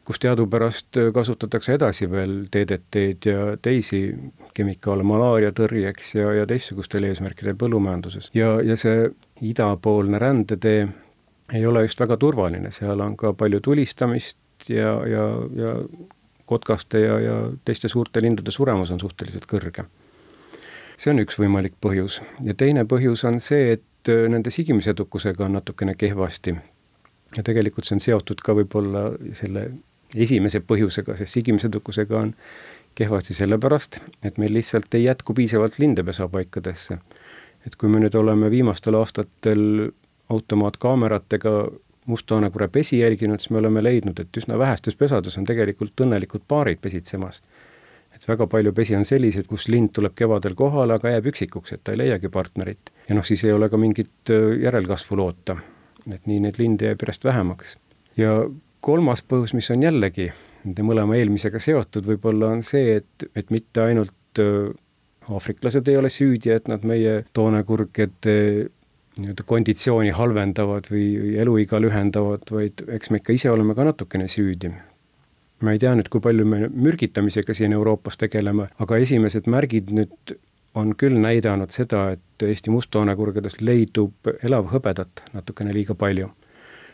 kus 0.05 0.19
teadupärast 0.19 0.99
kasutatakse 1.15 1.77
edasi 1.77 2.09
veel 2.11 2.47
DDT-d 2.49 3.27
ja 3.27 3.57
teisi 3.63 4.01
kemikaale 4.55 5.03
malaaria 5.07 5.53
tõrjeks 5.53 6.15
ja, 6.17 6.33
ja 6.41 6.47
teistsugustel 6.47 7.05
eesmärkidel 7.05 7.55
põllumajanduses. 7.55 8.31
ja, 8.35 8.57
ja 8.65 8.77
see 8.77 9.11
idapoolne 9.53 10.19
rändetee 10.19 10.89
ei 11.53 11.67
ole 11.67 11.83
just 11.87 12.01
väga 12.01 12.17
turvaline, 12.17 12.71
seal 12.71 13.01
on 13.01 13.17
ka 13.17 13.33
palju 13.33 13.61
tulistamist 13.61 14.69
ja, 14.69 14.95
ja, 15.09 15.27
ja 15.57 15.75
kotkaste 16.47 17.01
ja, 17.01 17.19
ja 17.21 17.37
teiste 17.65 17.89
suurte 17.89 18.23
lindude 18.23 18.51
suremus 18.51 18.91
on 18.91 19.01
suhteliselt 19.01 19.47
kõrge. 19.51 19.85
see 20.97 21.11
on 21.11 21.23
üks 21.23 21.39
võimalik 21.41 21.75
põhjus 21.83 22.21
ja 22.47 22.55
teine 22.55 22.85
põhjus 22.89 23.25
on 23.29 23.41
see, 23.41 23.73
et 23.79 24.13
äh, 24.13 24.29
nende 24.31 24.51
sigimisedukusega 24.51 25.45
on 25.45 25.59
natukene 25.59 25.95
kehvasti. 25.95 26.55
ja 27.37 27.43
tegelikult 27.43 27.89
see 27.89 27.97
on 27.97 28.05
seotud 28.07 28.45
ka 28.45 28.55
võib-olla 28.59 29.11
selle 29.33 29.71
esimese 30.15 30.61
põhjusega, 30.61 31.17
sest 31.17 31.39
sigimisedukusega 31.39 32.19
on 32.19 32.35
kehvasti 32.95 33.35
sellepärast, 33.35 34.01
et 34.25 34.39
meil 34.39 34.53
lihtsalt 34.53 34.95
ei 34.95 35.05
jätku 35.05 35.35
piisavalt 35.35 35.79
linde 35.79 36.05
pesapaikadesse. 36.05 36.99
et 37.67 37.77
kui 37.77 37.89
me 37.89 38.01
nüüd 38.03 38.15
oleme 38.19 38.51
viimastel 38.51 38.99
aastatel 38.99 39.93
automaatkaameratega 40.29 41.71
musttoonekure 42.07 42.69
pesi 42.69 42.99
jälginud, 42.99 43.41
siis 43.41 43.51
me 43.51 43.59
oleme 43.59 43.83
leidnud, 43.83 44.19
et 44.19 44.37
üsna 44.37 44.59
vähestes 44.59 44.97
pesades 44.97 45.39
on 45.39 45.45
tegelikult 45.45 46.01
õnnelikud 46.01 46.47
paarid 46.49 46.81
pesitsemas. 46.83 47.43
et 48.13 48.29
väga 48.29 48.47
palju 48.47 48.73
pesi 48.73 48.97
on 48.97 49.05
selliseid, 49.05 49.47
kus 49.49 49.69
lind 49.69 49.91
tuleb 49.93 50.13
kevadel 50.15 50.55
kohale, 50.55 50.95
aga 50.95 51.15
jääb 51.15 51.31
üksikuks, 51.33 51.73
et 51.73 51.81
ta 51.85 51.93
ei 51.93 51.99
leiagi 51.99 52.29
partnerit. 52.29 52.91
ja 53.09 53.15
noh, 53.15 53.25
siis 53.25 53.45
ei 53.45 53.53
ole 53.53 53.69
ka 53.69 53.77
mingit 53.77 54.31
äh, 54.31 54.59
järelkasvu 54.63 55.17
loota. 55.17 55.57
et 56.15 56.27
nii 56.27 56.41
neid 56.41 56.59
linde 56.59 56.91
jääb 56.91 57.03
järjest 57.03 57.25
vähemaks. 57.25 57.77
ja 58.17 58.51
kolmas 58.81 59.23
põhjus, 59.23 59.55
mis 59.55 59.71
on 59.71 59.83
jällegi 59.83 60.31
nende 60.65 60.83
mõlema 60.83 61.17
eelmisega 61.17 61.59
seotud, 61.59 62.07
võib-olla 62.07 62.51
on 62.57 62.63
see, 62.63 62.97
et, 62.97 63.31
et 63.37 63.51
mitte 63.51 63.83
ainult 63.83 64.43
äh, 64.43 64.75
aafriklased 65.31 65.89
ei 65.89 65.97
ole 65.97 66.11
süüdi, 66.11 66.51
et 66.51 66.69
nad 66.69 66.85
meie 66.87 67.25
toonekurgede 67.33 68.69
nii-öelda 69.21 69.45
konditsiooni 69.47 70.15
halvendavad 70.17 70.89
või, 70.91 71.37
eluiga 71.41 71.81
lühendavad, 71.83 72.47
vaid 72.51 72.85
eks 72.97 73.13
me 73.13 73.21
ikka 73.21 73.37
ise 73.37 73.51
oleme 73.53 73.77
ka 73.77 73.85
natukene 73.91 74.29
süüdi. 74.29 74.73
ma 75.63 75.73
ei 75.77 75.79
tea 75.79 75.93
nüüd, 75.95 76.09
kui 76.11 76.21
palju 76.21 76.45
me 76.49 76.67
mürgitamisega 76.69 77.55
siin 77.55 77.73
Euroopas 77.73 78.17
tegeleme, 78.19 78.67
aga 78.83 78.97
esimesed 78.99 79.47
märgid 79.47 79.93
nüüd 79.95 80.33
on 80.75 80.95
küll 80.99 81.19
näidanud 81.21 81.71
seda, 81.71 82.09
et 82.17 82.47
Eesti 82.47 82.73
musttoonekurgedest 82.75 83.61
leidub 83.63 84.33
elavhõbedat 84.43 85.23
natukene 85.37 85.75
liiga 85.75 85.95
palju. 85.95 86.31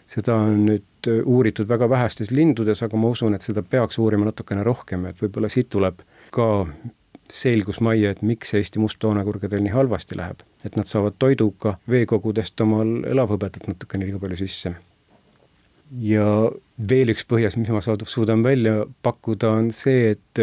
seda 0.08 0.34
on 0.40 0.62
nüüd 0.64 1.08
uuritud 1.28 1.68
väga 1.68 1.88
vähestes 1.90 2.30
lindudes, 2.32 2.80
aga 2.82 2.96
ma 2.96 3.08
usun, 3.12 3.34
et 3.34 3.44
seda 3.44 3.62
peaks 3.62 3.98
uurima 3.98 4.24
natukene 4.24 4.62
rohkem, 4.64 5.04
et 5.06 5.18
võib-olla 5.20 5.50
siit 5.52 5.68
tuleb 5.68 6.00
ka 6.32 6.66
selgus 7.32 7.80
majja, 7.84 8.12
et 8.12 8.22
miks 8.26 8.54
Eesti 8.56 8.80
musttoonekurgedel 8.82 9.62
nii 9.64 9.74
halvasti 9.74 10.16
läheb. 10.18 10.44
et 10.64 10.76
nad 10.76 10.86
saavad 10.90 11.14
toiduga 11.18 11.76
veekogudest 11.88 12.60
omal 12.60 13.04
elavhõbedat 13.06 13.68
natukene 13.68 14.06
liiga 14.08 14.18
palju 14.18 14.36
sisse. 14.40 14.74
ja 16.04 16.26
veel 16.90 17.12
üks 17.14 17.24
põhjus, 17.28 17.56
mis 17.56 17.70
ma 17.72 17.80
suudan 17.80 18.42
välja 18.44 18.86
pakkuda, 19.02 19.50
on 19.50 19.70
see, 19.70 20.14
et 20.16 20.42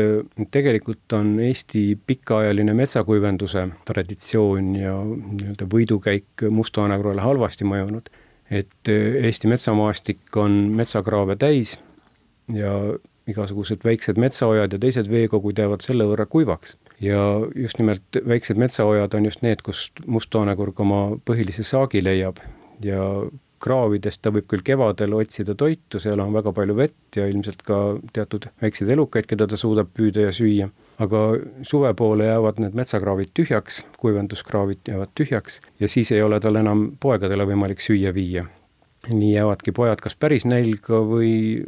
tegelikult 0.52 1.14
on 1.14 1.40
Eesti 1.40 1.98
pikaajaline 2.08 2.74
metsakuivenduse 2.74 3.68
traditsioon 3.86 4.76
ja 4.76 4.96
nii-öelda 5.04 5.68
võidukäik 5.72 6.48
musttoonekurgele 6.50 7.22
halvasti 7.22 7.66
mõjunud. 7.66 8.10
et 8.50 8.88
Eesti 8.90 9.48
metsamaastik 9.48 10.38
on 10.38 10.52
metsakraave 10.78 11.36
täis 11.36 11.80
ja 12.54 12.72
igasugused 13.28 13.86
väiksed 13.86 14.20
metsaojad 14.22 14.76
ja 14.76 14.80
teised 14.82 15.10
veekogud 15.12 15.58
jäävad 15.58 15.86
selle 15.86 16.08
võrra 16.10 16.26
kuivaks. 16.30 16.78
ja 17.02 17.22
just 17.56 17.80
nimelt 17.80 18.22
väiksed 18.28 18.58
metsaojad 18.58 19.14
on 19.14 19.26
just 19.26 19.42
need, 19.42 19.62
kus 19.66 19.92
musttoonekurg 20.08 20.80
oma 20.80 21.02
põhilise 21.26 21.64
saagi 21.64 22.04
leiab 22.04 22.40
ja 22.86 23.02
kraavidest 23.66 24.22
ta 24.22 24.32
võib 24.34 24.48
küll 24.52 24.64
kevadel 24.66 25.16
otsida 25.18 25.56
toitu, 25.58 26.00
seal 26.02 26.20
on 26.22 26.34
väga 26.36 26.52
palju 26.56 26.76
vett 26.78 27.18
ja 27.18 27.28
ilmselt 27.30 27.64
ka 27.66 27.80
teatud 28.14 28.50
väikseid 28.62 28.92
elukaid, 28.96 29.28
keda 29.30 29.48
ta 29.50 29.58
suudab 29.58 29.90
püüda 29.96 30.28
ja 30.28 30.34
süüa. 30.36 30.70
aga 31.00 31.22
suve 31.68 31.94
poole 31.94 32.30
jäävad 32.30 32.60
need 32.64 32.78
metsakraavid 32.78 33.34
tühjaks, 33.34 33.82
kuivenduskraavid 34.00 34.92
jäävad 34.92 35.16
tühjaks 35.16 35.62
ja 35.80 35.90
siis 35.90 36.12
ei 36.12 36.22
ole 36.22 36.40
tal 36.40 36.62
enam 36.62 36.92
poegadele 37.00 37.48
võimalik 37.48 37.82
süüa 37.84 38.14
viia 38.14 38.46
nii 39.14 39.34
jäävadki 39.34 39.72
pojad 39.76 40.02
kas 40.02 40.16
päris 40.16 40.46
nälga 40.46 41.00
või 41.06 41.62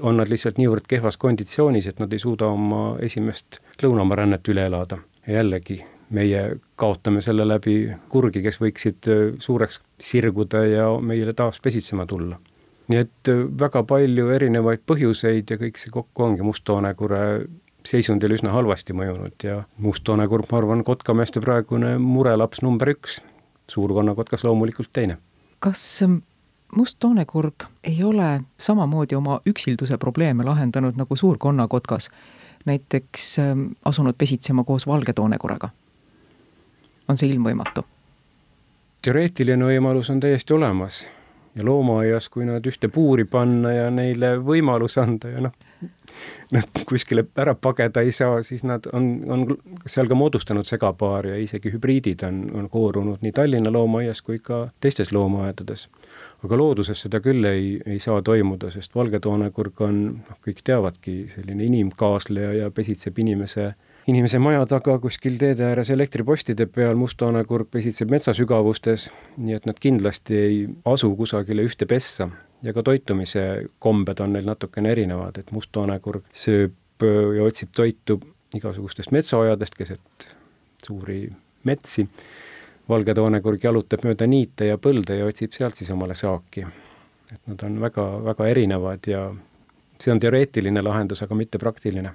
on 0.00 0.18
nad 0.20 0.30
lihtsalt 0.30 0.58
niivõrd 0.58 0.88
kehvas 0.88 1.16
konditsioonis, 1.20 1.86
et 1.86 2.00
nad 2.02 2.12
ei 2.12 2.22
suuda 2.22 2.50
oma 2.50 2.96
esimest 3.04 3.60
lõunamarännet 3.82 4.52
üle 4.52 4.66
elada. 4.66 4.98
jällegi, 5.26 5.84
meie 6.10 6.56
kaotame 6.76 7.20
selle 7.20 7.44
läbi 7.48 7.92
kurgi, 8.08 8.42
kes 8.42 8.60
võiksid 8.60 9.10
äh, 9.10 9.24
suureks 9.38 9.80
sirguda 10.00 10.64
ja 10.66 10.86
meile 11.00 11.32
taas 11.32 11.60
pesitsema 11.60 12.06
tulla. 12.06 12.38
nii 12.88 12.98
et 12.98 13.28
äh, 13.28 13.44
väga 13.60 13.82
palju 13.82 14.30
erinevaid 14.34 14.86
põhjuseid 14.86 15.50
ja 15.50 15.58
kõik 15.60 15.78
see 15.78 15.90
kokku 15.94 16.24
ongi 16.24 16.42
musttoonekure 16.42 17.20
seisundile 17.86 18.36
üsna 18.36 18.52
halvasti 18.52 18.92
mõjunud 18.96 19.44
ja 19.44 19.62
musttoonekurg, 19.78 20.50
ma 20.50 20.58
arvan, 20.58 20.84
kotkameeste 20.84 21.40
praegune 21.40 21.96
murelaps 21.98 22.60
number 22.62 22.92
üks, 22.92 23.20
suurkonnakotkas 23.70 24.44
loomulikult 24.44 24.92
teine. 24.92 25.18
kas 25.60 26.02
ähm, 26.70 26.78
musttoonekurg 26.78 27.54
ei 27.84 28.04
ole 28.04 28.40
samamoodi 28.58 29.14
oma 29.14 29.40
üksilduse 29.46 29.98
probleeme 29.98 30.44
lahendanud 30.44 30.96
nagu 30.96 31.16
suurkonnakotkas, 31.16 32.10
näiteks 32.64 33.38
ähm, 33.38 33.66
asunud 33.84 34.14
pesitsema 34.18 34.64
koos 34.64 34.86
valge 34.86 35.12
toonekurega? 35.12 35.68
on 37.08 37.16
see 37.16 37.28
ilmvõimatu? 37.28 37.84
teoreetiline 39.02 39.64
võimalus 39.64 40.10
on 40.10 40.20
täiesti 40.20 40.54
olemas 40.54 41.08
ja 41.54 41.64
loomaaias, 41.64 42.28
kui 42.28 42.44
nad 42.44 42.66
ühte 42.66 42.88
puuri 42.88 43.24
panna 43.24 43.72
ja 43.72 43.90
neile 43.90 44.36
võimalus 44.38 44.98
anda 45.00 45.28
ja 45.28 45.40
noh, 45.40 45.52
nad 46.50 46.82
kuskile 46.86 47.24
ära 47.38 47.54
pageda 47.54 48.02
ei 48.04 48.12
saa, 48.12 48.42
siis 48.42 48.64
nad 48.66 48.86
on, 48.92 49.10
on 49.28 49.44
seal 49.86 50.08
ka 50.10 50.18
moodustanud 50.18 50.68
segapaar 50.68 51.30
ja 51.30 51.38
isegi 51.40 51.72
hübriidid 51.74 52.24
on, 52.26 52.42
on 52.54 52.68
koorunud 52.72 53.22
nii 53.24 53.32
Tallinna 53.36 53.72
loomaaias 53.72 54.22
kui 54.26 54.38
ka 54.42 54.66
teistes 54.80 55.12
loomaaedades. 55.12 55.88
aga 56.44 56.56
looduses 56.56 57.04
seda 57.06 57.20
küll 57.20 57.44
ei, 57.44 57.80
ei 57.86 57.98
saa 57.98 58.22
toimuda, 58.22 58.70
sest 58.70 58.94
valge 58.94 59.20
toonekurg 59.20 59.80
on, 59.86 60.02
noh, 60.16 60.40
kõik 60.46 60.64
teavadki, 60.64 61.16
selline 61.34 61.64
inimkaasleja 61.68 62.52
ja 62.64 62.70
pesitseb 62.70 63.18
inimese 63.18 63.72
inimese 64.08 64.38
maja 64.42 64.64
taga 64.66 64.96
kuskil 64.98 65.36
teede 65.38 65.68
ääres 65.68 65.90
elektripostide 65.92 66.66
peal, 66.66 66.96
musttoonekurg 66.98 67.68
pesitseb 67.70 68.10
metsasügavustes, 68.10 69.10
nii 69.38 69.58
et 69.58 69.68
nad 69.68 69.78
kindlasti 69.78 70.38
ei 70.38 70.62
asu 70.88 71.12
kusagile 71.16 71.66
ühte 71.68 71.86
pessa 71.86 72.30
ja 72.62 72.72
ka 72.72 72.82
toitumise 72.82 73.46
kombed 73.78 74.20
on 74.20 74.32
neil 74.32 74.46
natukene 74.46 74.92
erinevad, 74.92 75.38
et 75.40 75.50
musttoonekurg 75.54 76.28
sööb 76.32 77.04
äh, 77.04 77.36
ja 77.36 77.46
otsib 77.46 77.72
toitu 77.76 78.20
igasugustest 78.56 79.12
metsaojadest 79.14 79.76
keset 79.78 80.30
suuri 80.86 81.22
metsi, 81.64 82.06
valge 82.88 83.14
toonekurg 83.14 83.64
jalutab 83.64 84.04
mööda 84.04 84.26
niite 84.26 84.70
ja 84.70 84.78
põlde 84.78 85.18
ja 85.20 85.28
otsib 85.28 85.54
sealt 85.54 85.78
siis 85.78 85.90
omale 85.90 86.14
saaki. 86.14 86.66
et 87.32 87.46
nad 87.46 87.62
on 87.62 87.80
väga, 87.80 88.04
väga 88.24 88.46
erinevad 88.50 89.06
ja 89.06 89.28
see 90.00 90.12
on 90.12 90.20
teoreetiline 90.20 90.82
lahendus, 90.82 91.22
aga 91.22 91.34
mitte 91.34 91.58
praktiline. 91.58 92.10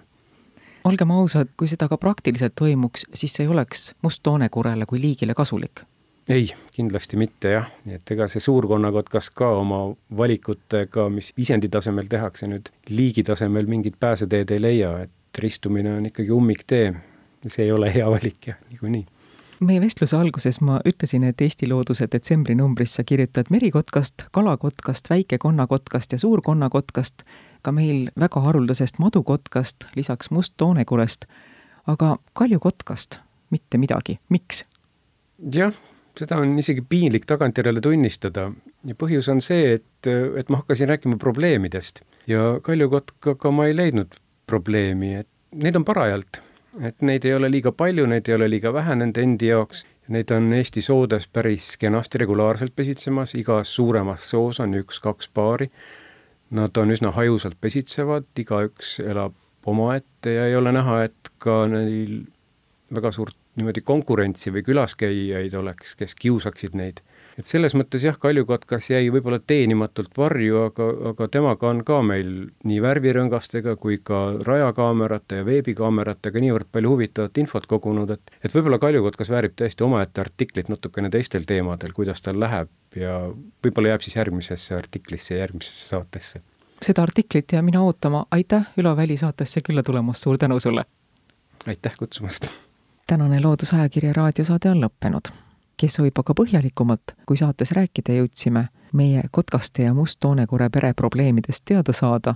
Olgem 0.83 1.11
ausad, 1.11 1.53
kui 1.57 1.67
seda 1.67 1.87
ka 1.87 1.97
praktiliselt 1.97 2.53
toimuks, 2.55 3.05
siis 3.13 3.33
see 3.33 3.45
ei 3.45 3.49
oleks 3.53 3.93
musttoonekurele 4.01 4.85
kui 4.85 4.99
liigile 5.01 5.33
kasulik 5.33 5.85
ei, 6.29 6.53
kindlasti 6.73 7.17
mitte 7.17 7.51
jah, 7.51 7.67
nii 7.85 7.99
et 7.99 8.11
ega 8.15 8.27
see 8.31 8.41
suurkonnakotkas 8.43 9.29
ka 9.37 9.49
oma 9.59 9.81
valikutega, 10.17 11.09
mis 11.13 11.31
isendi 11.37 11.69
tasemel 11.69 12.09
tehakse 12.09 12.49
nüüd, 12.49 12.71
liigi 12.89 13.23
tasemel 13.23 13.69
mingit 13.69 13.99
pääseteed 13.99 14.55
ei 14.55 14.61
leia, 14.61 14.93
et 15.05 15.41
ristumine 15.41 15.97
on 15.97 16.05
ikkagi 16.05 16.31
ummiktee. 16.31 16.93
see 17.47 17.65
ei 17.65 17.71
ole 17.71 17.93
hea 17.93 18.09
valik 18.09 18.47
jah, 18.47 18.57
niikuinii. 18.69 19.05
Meie 19.59 19.81
vestluse 19.81 20.17
alguses 20.17 20.57
ma 20.61 20.79
ütlesin, 20.85 21.23
et 21.23 21.41
Eesti 21.41 21.69
Looduse 21.69 22.07
detsembrinumbris 22.11 22.95
sa 22.97 23.03
kirjutad 23.03 23.45
merikotkast, 23.49 24.25
kalakotkast, 24.31 25.09
väikekonnakotkast 25.09 26.11
ja 26.11 26.19
suurkonnakotkast, 26.19 27.23
ka 27.61 27.71
meil 27.71 28.09
väga 28.19 28.41
haruldasest 28.41 28.99
madukotkast, 28.99 29.85
lisaks 29.95 30.31
musttoonekurest, 30.31 31.25
aga 31.87 32.17
kaljukotkast 32.33 33.19
mitte 33.49 33.77
midagi, 33.77 34.19
miks? 34.29 34.65
jah, 35.53 35.73
seda 36.19 36.39
on 36.41 36.57
isegi 36.59 36.83
piinlik 36.89 37.25
tagantjärele 37.29 37.81
tunnistada. 37.83 38.49
Ja 38.85 38.95
põhjus 38.99 39.29
on 39.31 39.41
see, 39.43 39.75
et, 39.79 40.09
et 40.39 40.49
ma 40.49 40.61
hakkasin 40.61 40.89
rääkima 40.91 41.17
probleemidest. 41.21 42.03
Ja 42.27 42.59
kaljukotkaga 42.63 43.51
ma 43.51 43.67
ei 43.69 43.75
leidnud 43.75 44.15
probleemi, 44.47 45.15
et 45.21 45.29
neid 45.55 45.77
on 45.79 45.85
parajalt, 45.87 46.41
et 46.81 47.01
neid 47.05 47.25
ei 47.25 47.33
ole 47.35 47.49
liiga 47.51 47.71
palju, 47.75 48.05
neid 48.09 48.29
ei 48.29 48.37
ole 48.37 48.49
liiga 48.51 48.73
vähe 48.75 48.95
nende 48.99 49.23
endi 49.25 49.51
jaoks. 49.51 49.85
Neid 50.13 50.29
on 50.35 50.51
Eesti 50.53 50.83
soodes 50.85 51.25
päris 51.33 51.71
kenasti 51.81 52.19
regulaarselt 52.21 52.75
pesitsemas, 52.75 53.33
igas 53.39 53.71
suuremas 53.73 54.27
soos 54.29 54.59
on 54.61 54.75
üks-kaks 54.77 55.31
paari. 55.33 55.71
Nad 56.53 56.77
on 56.77 56.93
üsna 56.93 57.09
hajusalt 57.15 57.57
pesitsevad, 57.61 58.27
igaüks 58.37 58.99
elab 59.01 59.33
omaette 59.65 60.35
ja 60.35 60.45
ei 60.45 60.53
ole 60.55 60.75
näha, 60.75 60.99
et 61.07 61.31
ka 61.41 61.63
neil 61.71 62.19
väga 62.93 63.11
suurt 63.15 63.37
niimoodi 63.55 63.81
konkurentsi 63.85 64.51
või 64.51 64.63
külaskäijaid 64.67 65.53
oleks, 65.55 65.95
kes 65.95 66.15
kiusaksid 66.19 66.75
neid. 66.75 67.01
et 67.39 67.47
selles 67.47 67.73
mõttes 67.75 68.03
jah, 68.03 68.15
kaljukotkas 68.19 68.89
jäi 68.89 69.09
võib-olla 69.11 69.39
teenimatult 69.39 70.13
varju, 70.17 70.61
aga, 70.69 70.87
aga 71.11 71.27
temaga 71.31 71.67
on 71.67 71.81
ka 71.87 72.01
meil 72.01 72.29
nii 72.63 72.79
värvirõngastega 72.83 73.75
kui 73.79 73.97
ka 74.03 74.21
rajakaamerate 74.47 75.41
ja 75.41 75.45
veebikaameratega 75.47 76.43
niivõrd 76.43 76.71
palju 76.71 76.93
huvitavat 76.95 77.37
infot 77.43 77.67
kogunud, 77.67 78.15
et 78.15 78.35
et 78.43 78.55
võib-olla 78.55 78.79
kaljukotkas 78.79 79.31
väärib 79.31 79.55
täiesti 79.59 79.83
omaette 79.83 80.21
artiklit 80.21 80.69
natukene 80.71 81.09
teistel 81.09 81.47
teemadel, 81.47 81.95
kuidas 81.95 82.21
tal 82.21 82.39
läheb 82.39 82.71
ja 82.95 83.17
võib-olla 83.63 83.95
jääb 83.95 84.05
siis 84.05 84.19
järgmisesse 84.19 84.75
artiklisse, 84.75 85.39
järgmisesse 85.39 85.89
saatesse. 85.95 86.41
seda 86.81 87.03
artiklit 87.03 87.51
jään 87.51 87.65
mina 87.65 87.81
ootama, 87.81 88.25
aitäh 88.31 88.71
Ülo 88.77 88.95
Väli 88.97 89.17
saatesse 89.17 89.61
külla 89.61 89.83
tulemast, 89.83 90.23
suur 90.23 90.37
tänu 90.37 90.59
sulle! 90.59 90.85
aitäh 91.67 91.93
kutsumast! 91.99 92.47
Tänane 93.07 93.41
Loodusajakirja 93.41 94.13
raadiosaade 94.13 94.69
on 94.69 94.83
lõppenud. 94.83 95.21
kes 95.77 95.93
soovib 95.93 96.19
aga 96.19 96.33
põhjalikumalt, 96.39 97.01
kui 97.25 97.37
saates 97.37 97.71
rääkida 97.75 98.13
jõudsime, 98.15 98.67
meie 98.93 99.23
kotkaste 99.31 99.83
ja 99.83 99.93
musttoonekure 99.93 100.69
pere 100.69 100.93
probleemidest 100.93 101.61
teada 101.65 101.93
saada, 101.93 102.35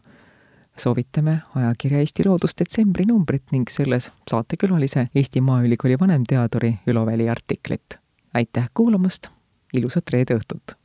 soovitame 0.77 1.39
ajakirja 1.55 1.99
Eesti 1.99 2.25
Loodus 2.25 2.51
detsembri 2.60 3.05
numbrit 3.05 3.43
ning 3.51 3.69
selles 3.69 4.12
saatekülalise 4.29 5.08
Eesti 5.15 5.41
Maaülikooli 5.41 5.99
vanemteaduri 5.99 6.79
Ülo 6.88 7.05
Väli 7.05 7.29
artiklit. 7.29 7.99
aitäh 8.34 8.69
kuulamast, 8.73 9.27
ilusat 9.73 10.10
reede 10.10 10.36
õhtut! 10.36 10.75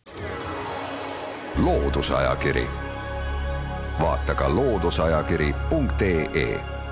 loodusajakiri, 1.57 2.67
vaata 4.01 4.35
ka 4.35 4.55
looduseajakiri.ee 4.55 6.84